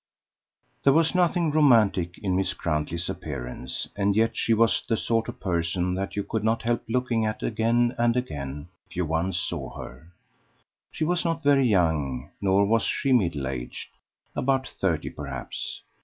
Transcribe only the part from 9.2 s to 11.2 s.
saw her. She